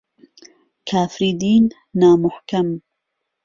کافری 0.89 1.29
دین 1.41 1.63
نا 1.99 2.09
موحکەم 2.21 2.67